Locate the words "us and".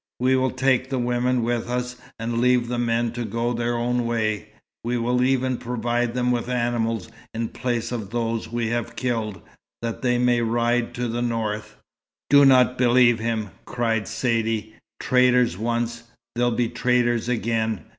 1.69-2.39